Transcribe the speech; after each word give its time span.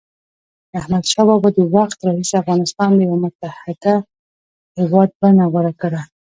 د 0.69 0.71
احمدشاه 0.81 1.25
بابا 1.27 1.49
د 1.57 1.59
وخت 1.75 1.97
راهيسي 2.07 2.35
افغانستان 2.43 2.89
د 2.93 2.99
یوه 3.07 3.17
متحد 3.23 3.83
هېواد 4.79 5.09
بڼه 5.19 5.45
غوره 5.51 5.73
کړه. 5.81 6.01